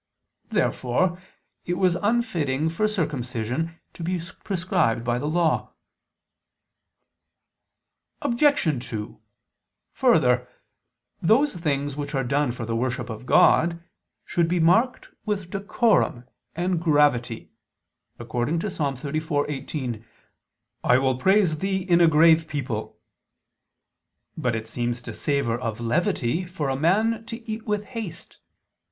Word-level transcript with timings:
Therefore 0.49 1.21
it 1.63 1.75
was 1.75 1.93
unfitting 1.93 2.69
for 2.69 2.87
circumcision 2.87 3.79
to 3.93 4.01
be 4.01 4.19
prescribed 4.43 5.03
by 5.03 5.19
the 5.19 5.27
Law 5.27 5.73
(Lev. 8.23 8.33
12:3). 8.33 8.65
Obj. 8.79 8.89
2: 8.89 9.19
Further, 9.93 10.47
those 11.21 11.55
things 11.55 11.95
which 11.95 12.15
are 12.15 12.23
done 12.23 12.51
for 12.51 12.65
the 12.65 12.75
worship 12.75 13.11
of 13.11 13.27
God 13.27 13.79
should 14.25 14.47
be 14.47 14.59
marked 14.59 15.09
with 15.23 15.51
decorum 15.51 16.23
and 16.55 16.81
gravity; 16.81 17.51
according 18.17 18.57
to 18.57 18.69
Ps. 18.69 18.79
34:18: 18.79 20.03
"I 20.83 20.97
will 20.97 21.19
praise 21.19 21.59
Thee 21.59 21.77
in 21.77 22.01
a 22.01 22.07
grave 22.07 22.47
[Douay: 22.47 22.47
'strong'] 22.47 22.49
people." 22.49 22.99
But 24.35 24.55
it 24.55 24.67
seems 24.67 25.03
to 25.03 25.13
savor 25.13 25.59
of 25.59 25.79
levity 25.79 26.43
for 26.45 26.69
a 26.69 26.75
man 26.75 27.23
to 27.25 27.47
eat 27.47 27.67
with 27.67 27.83
haste. 27.83 28.39